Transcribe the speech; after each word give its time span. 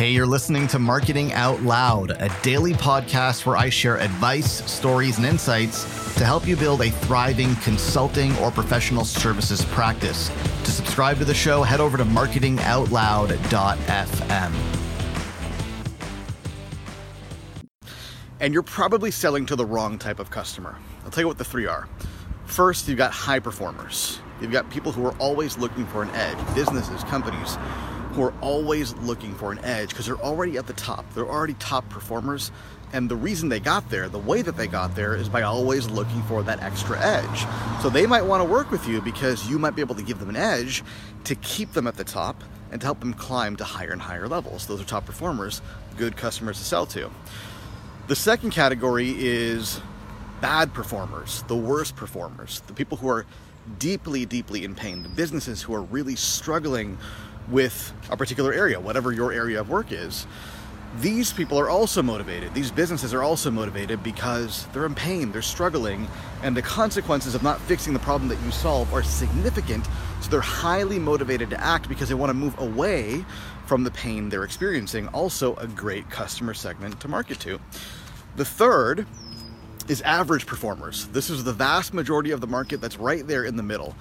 Hey, 0.00 0.12
you're 0.12 0.24
listening 0.24 0.66
to 0.68 0.78
Marketing 0.78 1.34
Out 1.34 1.60
Loud, 1.60 2.12
a 2.12 2.34
daily 2.42 2.72
podcast 2.72 3.44
where 3.44 3.58
I 3.58 3.68
share 3.68 3.98
advice, 3.98 4.64
stories, 4.64 5.18
and 5.18 5.26
insights 5.26 5.84
to 6.14 6.24
help 6.24 6.48
you 6.48 6.56
build 6.56 6.80
a 6.80 6.90
thriving 6.90 7.54
consulting 7.56 8.34
or 8.38 8.50
professional 8.50 9.04
services 9.04 9.62
practice. 9.66 10.30
To 10.64 10.70
subscribe 10.70 11.18
to 11.18 11.26
the 11.26 11.34
show, 11.34 11.62
head 11.62 11.80
over 11.80 11.98
to 11.98 12.06
marketingoutloud.fm. 12.06 14.52
And 18.40 18.54
you're 18.54 18.62
probably 18.62 19.10
selling 19.10 19.44
to 19.44 19.54
the 19.54 19.66
wrong 19.66 19.98
type 19.98 20.18
of 20.18 20.30
customer. 20.30 20.76
I'll 21.04 21.10
tell 21.10 21.24
you 21.24 21.28
what 21.28 21.36
the 21.36 21.44
three 21.44 21.66
are. 21.66 21.90
First, 22.46 22.88
you've 22.88 22.96
got 22.96 23.12
high 23.12 23.38
performers. 23.38 24.18
You've 24.40 24.50
got 24.50 24.70
people 24.70 24.92
who 24.92 25.04
are 25.04 25.14
always 25.18 25.58
looking 25.58 25.86
for 25.88 26.02
an 26.02 26.08
edge, 26.12 26.38
businesses, 26.54 27.04
companies 27.04 27.58
who 28.12 28.22
are 28.22 28.34
always 28.40 28.94
looking 28.96 29.34
for 29.34 29.52
an 29.52 29.58
edge 29.60 29.90
because 29.90 30.06
they're 30.06 30.16
already 30.16 30.56
at 30.56 30.66
the 30.66 30.72
top. 30.72 31.04
They're 31.14 31.28
already 31.28 31.54
top 31.54 31.88
performers. 31.88 32.50
And 32.92 33.08
the 33.08 33.16
reason 33.16 33.48
they 33.48 33.60
got 33.60 33.88
there, 33.88 34.08
the 34.08 34.18
way 34.18 34.42
that 34.42 34.56
they 34.56 34.66
got 34.66 34.96
there, 34.96 35.14
is 35.14 35.28
by 35.28 35.42
always 35.42 35.88
looking 35.88 36.22
for 36.22 36.42
that 36.42 36.60
extra 36.60 37.00
edge. 37.00 37.46
So 37.82 37.88
they 37.88 38.04
might 38.06 38.22
want 38.22 38.40
to 38.40 38.44
work 38.44 38.72
with 38.72 38.88
you 38.88 39.00
because 39.00 39.48
you 39.48 39.60
might 39.60 39.76
be 39.76 39.80
able 39.80 39.94
to 39.94 40.02
give 40.02 40.18
them 40.18 40.28
an 40.28 40.36
edge 40.36 40.82
to 41.24 41.36
keep 41.36 41.72
them 41.72 41.86
at 41.86 41.96
the 41.96 42.04
top 42.04 42.42
and 42.72 42.80
to 42.80 42.86
help 42.86 42.98
them 43.00 43.14
climb 43.14 43.56
to 43.56 43.64
higher 43.64 43.92
and 43.92 44.02
higher 44.02 44.26
levels. 44.26 44.66
Those 44.66 44.80
are 44.80 44.84
top 44.84 45.06
performers, 45.06 45.62
good 45.96 46.16
customers 46.16 46.58
to 46.58 46.64
sell 46.64 46.86
to. 46.86 47.10
The 48.08 48.16
second 48.16 48.50
category 48.50 49.14
is 49.18 49.80
bad 50.40 50.74
performers, 50.74 51.44
the 51.46 51.56
worst 51.56 51.94
performers, 51.94 52.60
the 52.66 52.72
people 52.72 52.96
who 52.98 53.08
are 53.08 53.24
deeply, 53.78 54.26
deeply 54.26 54.64
in 54.64 54.74
pain, 54.74 55.02
the 55.02 55.08
businesses 55.08 55.62
who 55.62 55.74
are 55.74 55.82
really 55.82 56.16
struggling 56.16 56.98
with 57.50 57.92
a 58.10 58.16
particular 58.16 58.52
area, 58.52 58.80
whatever 58.80 59.12
your 59.12 59.32
area 59.32 59.60
of 59.60 59.68
work 59.68 59.92
is. 59.92 60.26
These 60.98 61.32
people 61.32 61.58
are 61.58 61.70
also 61.70 62.02
motivated. 62.02 62.52
These 62.52 62.72
businesses 62.72 63.14
are 63.14 63.22
also 63.22 63.50
motivated 63.50 64.02
because 64.02 64.66
they're 64.72 64.86
in 64.86 64.94
pain, 64.96 65.30
they're 65.30 65.40
struggling, 65.40 66.08
and 66.42 66.56
the 66.56 66.62
consequences 66.62 67.36
of 67.36 67.44
not 67.44 67.60
fixing 67.60 67.92
the 67.92 68.00
problem 68.00 68.28
that 68.28 68.40
you 68.44 68.50
solve 68.50 68.92
are 68.92 69.02
significant. 69.04 69.86
So 70.20 70.30
they're 70.30 70.40
highly 70.40 70.98
motivated 70.98 71.48
to 71.50 71.60
act 71.60 71.88
because 71.88 72.08
they 72.08 72.16
want 72.16 72.30
to 72.30 72.34
move 72.34 72.58
away 72.58 73.24
from 73.66 73.84
the 73.84 73.90
pain 73.92 74.28
they're 74.28 74.42
experiencing. 74.42 75.06
Also, 75.08 75.54
a 75.56 75.68
great 75.68 76.10
customer 76.10 76.54
segment 76.54 76.98
to 77.00 77.08
market 77.08 77.38
to. 77.40 77.60
The 78.34 78.44
third 78.44 79.06
is 79.86 80.02
average 80.02 80.44
performers. 80.44 81.06
This 81.08 81.30
is 81.30 81.44
the 81.44 81.52
vast 81.52 81.94
majority 81.94 82.32
of 82.32 82.40
the 82.40 82.48
market 82.48 82.80
that's 82.80 82.96
right 82.96 83.24
there 83.24 83.44
in 83.44 83.56
the 83.56 83.62
middle. 83.62 83.94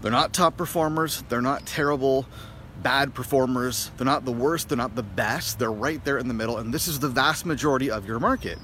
They're 0.00 0.10
not 0.10 0.32
top 0.32 0.56
performers, 0.56 1.22
they're 1.28 1.40
not 1.40 1.66
terrible 1.66 2.26
bad 2.82 3.14
performers. 3.14 3.90
They're 3.96 4.04
not 4.04 4.24
the 4.24 4.32
worst, 4.32 4.68
they're 4.68 4.76
not 4.76 4.94
the 4.94 5.02
best. 5.02 5.58
They're 5.58 5.70
right 5.70 6.04
there 6.04 6.18
in 6.18 6.28
the 6.28 6.34
middle, 6.34 6.58
and 6.58 6.72
this 6.72 6.88
is 6.88 6.98
the 6.98 7.08
vast 7.08 7.46
majority 7.46 7.90
of 7.90 8.06
your 8.06 8.18
market. 8.18 8.58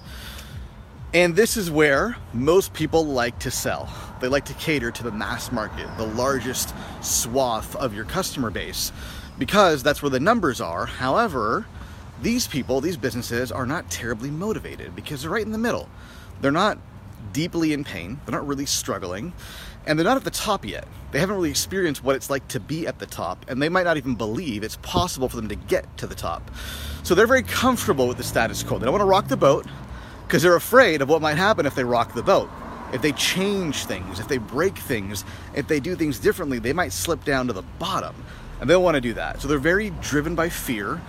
And 1.15 1.35
this 1.35 1.57
is 1.57 1.71
where 1.71 2.17
most 2.35 2.75
people 2.75 3.07
like 3.07 3.39
to 3.41 3.51
sell. 3.51 3.89
They 4.21 4.29
like 4.29 4.45
to 4.47 4.55
cater 4.55 4.91
to 4.91 5.03
the 5.03 5.11
mass 5.11 5.51
market, 5.51 5.89
the 5.97 6.07
largest 6.07 6.75
swath 7.01 7.75
of 7.77 7.95
your 7.95 8.05
customer 8.05 8.51
base, 8.51 8.93
because 9.39 9.83
that's 9.83 10.03
where 10.03 10.11
the 10.11 10.21
numbers 10.21 10.61
are. 10.61 10.85
However, 10.85 11.67
these 12.21 12.47
people, 12.47 12.81
these 12.83 12.99
businesses, 12.99 13.51
are 13.51 13.65
not 13.65 13.91
terribly 13.91 14.31
motivated 14.31 14.95
because 14.95 15.23
they're 15.23 15.31
right 15.31 15.47
in 15.47 15.53
the 15.53 15.59
middle. 15.59 15.89
They're 16.43 16.51
not 16.51 16.79
deeply 17.33 17.73
in 17.73 17.85
pain, 17.85 18.21
they're 18.25 18.35
not 18.35 18.47
really 18.47 18.67
struggling, 18.67 19.33
and 19.89 19.99
they're 19.99 20.05
not 20.05 20.19
at 20.19 20.25
the 20.25 20.31
top 20.31 20.67
yet. 20.67 20.87
They 21.11 21.19
haven't 21.19 21.35
really 21.35 21.51
experienced 21.51 22.05
what 22.05 22.15
it's 22.15 22.29
like 22.29 22.47
to 22.49 22.61
be 22.61 22.87
at 22.87 22.99
the 22.99 23.07
top, 23.07 23.47
and 23.49 23.61
they 23.61 23.71
might 23.71 23.85
not 23.85 23.97
even 23.97 24.15
believe 24.15 24.63
it's 24.63 24.77
possible 24.77 25.31
for 25.31 25.37
them 25.37 25.49
to 25.49 25.55
get 25.57 25.97
to 25.97 26.07
the 26.07 26.15
top. 26.15 26.51
So 27.03 27.15
they're 27.15 27.27
very 27.27 27.43
comfortable 27.43 28.07
with 28.07 28.19
the 28.19 28.23
status 28.23 28.63
quo. 28.63 28.79
They 28.79 28.85
don't 28.85 28.93
want 28.93 29.03
to 29.03 29.07
rock 29.07 29.29
the 29.29 29.37
boat 29.39 29.67
because 30.27 30.43
they're 30.43 30.57
afraid 30.57 31.01
of 31.01 31.09
what 31.09 31.23
might 31.23 31.39
happen 31.39 31.65
if 31.65 31.75
they 31.75 31.85
rock 31.85 32.13
the 32.13 32.23
boat. 32.23 32.51
If 32.93 33.01
they 33.01 33.13
change 33.13 33.87
things, 33.87 34.21
if 34.21 34.29
they 34.29 34.39
break 34.39 34.77
things, 34.77 35.25
if 35.55 35.67
they 35.67 35.81
do 35.81 35.97
things 35.97 36.19
differently, 36.19 36.59
they 36.59 36.75
might 36.75 36.93
slip 36.93 37.25
down 37.25 37.47
to 37.47 37.55
the 37.55 37.63
bottom. 37.79 38.15
And 38.61 38.69
they 38.69 38.75
don't 38.75 38.83
want 38.83 38.97
to 38.97 39.01
do 39.01 39.15
that. 39.15 39.41
So 39.41 39.49
they're 39.49 39.59
very 39.59 39.91
driven 40.03 40.35
by 40.35 40.51
fear 40.51 41.01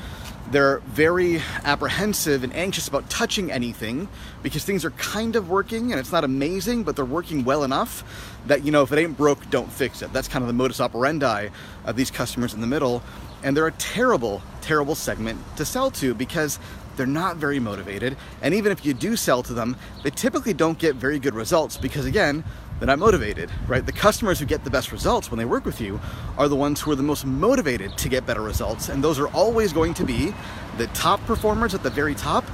they're 0.51 0.79
very 0.79 1.41
apprehensive 1.63 2.43
and 2.43 2.55
anxious 2.55 2.87
about 2.87 3.09
touching 3.09 3.51
anything 3.51 4.07
because 4.41 4.63
things 4.63 4.83
are 4.83 4.91
kind 4.91 5.35
of 5.35 5.49
working 5.49 5.91
and 5.91 5.99
it's 5.99 6.11
not 6.11 6.23
amazing, 6.23 6.83
but 6.83 6.95
they're 6.95 7.05
working 7.05 7.43
well 7.43 7.63
enough 7.63 8.03
that, 8.47 8.63
you 8.63 8.71
know, 8.71 8.81
if 8.81 8.91
it 8.91 8.99
ain't 8.99 9.17
broke, 9.17 9.49
don't 9.49 9.71
fix 9.71 10.01
it. 10.01 10.11
That's 10.11 10.27
kind 10.27 10.43
of 10.43 10.47
the 10.47 10.53
modus 10.53 10.79
operandi 10.81 11.49
of 11.85 11.95
these 11.95 12.09
customers 12.09 12.53
in 12.53 12.61
the 12.61 12.67
middle. 12.67 13.03
And 13.43 13.55
they're 13.55 13.67
a 13.67 13.71
terrible, 13.73 14.41
terrible 14.61 14.95
segment 14.95 15.39
to 15.57 15.65
sell 15.65 15.91
to 15.91 16.13
because 16.13 16.59
they're 16.97 17.05
not 17.05 17.37
very 17.37 17.59
motivated. 17.59 18.17
And 18.41 18.53
even 18.53 18.71
if 18.71 18.85
you 18.85 18.93
do 18.93 19.15
sell 19.15 19.41
to 19.43 19.53
them, 19.53 19.77
they 20.03 20.09
typically 20.09 20.53
don't 20.53 20.77
get 20.77 20.95
very 20.95 21.19
good 21.19 21.33
results 21.33 21.77
because, 21.77 22.05
again, 22.05 22.43
they're 22.79 22.87
not 22.87 22.99
motivated, 22.99 23.51
right? 23.67 23.85
The 23.85 23.91
customers 23.91 24.39
who 24.39 24.45
get 24.45 24.63
the 24.63 24.69
best 24.69 24.91
results 24.91 25.29
when 25.29 25.37
they 25.37 25.45
work 25.45 25.65
with 25.65 25.81
you 25.81 25.99
are 26.37 26.47
the 26.47 26.55
ones 26.55 26.79
who 26.79 26.91
are 26.91 26.95
the 26.95 27.03
most 27.03 27.25
motivated 27.25 27.97
to 27.97 28.09
get 28.09 28.25
better 28.25 28.41
results. 28.41 28.89
And 28.89 29.03
those 29.03 29.19
are 29.19 29.27
always 29.29 29.73
going 29.73 29.93
to 29.95 30.05
be 30.05 30.33
the 30.77 30.87
top 30.87 31.19
performers 31.25 31.75
at 31.75 31.83
the 31.83 31.89
very 31.89 32.15
top 32.15 32.45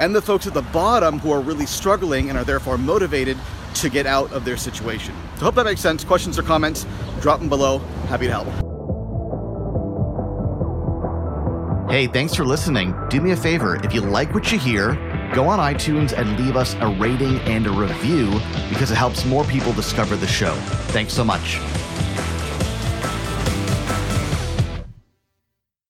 and 0.00 0.14
the 0.14 0.22
folks 0.22 0.46
at 0.46 0.54
the 0.54 0.62
bottom 0.62 1.18
who 1.18 1.30
are 1.30 1.40
really 1.40 1.66
struggling 1.66 2.30
and 2.30 2.38
are 2.38 2.44
therefore 2.44 2.78
motivated 2.78 3.36
to 3.74 3.90
get 3.90 4.06
out 4.06 4.32
of 4.32 4.44
their 4.44 4.56
situation. 4.56 5.14
So, 5.36 5.44
hope 5.44 5.54
that 5.56 5.64
makes 5.64 5.80
sense. 5.80 6.04
Questions 6.04 6.38
or 6.38 6.42
comments, 6.42 6.86
drop 7.20 7.40
them 7.40 7.48
below. 7.48 7.78
Happy 8.08 8.26
to 8.26 8.32
help. 8.32 8.46
Hey, 11.90 12.06
thanks 12.06 12.34
for 12.34 12.44
listening. 12.44 12.94
Do 13.08 13.20
me 13.20 13.32
a 13.32 13.36
favor 13.36 13.76
if 13.84 13.92
you 13.92 14.00
like 14.00 14.34
what 14.34 14.50
you 14.50 14.58
hear, 14.58 14.94
go 15.34 15.48
on 15.48 15.58
iTunes 15.58 16.16
and 16.16 16.38
leave 16.38 16.56
us 16.56 16.74
a 16.74 16.86
rating 16.86 17.38
and 17.40 17.66
a 17.66 17.70
review 17.70 18.30
because 18.68 18.90
it 18.90 18.96
helps 18.96 19.24
more 19.24 19.44
people 19.44 19.72
discover 19.72 20.16
the 20.16 20.26
show. 20.26 20.54
Thanks 20.92 21.12
so 21.12 21.24
much. 21.24 21.58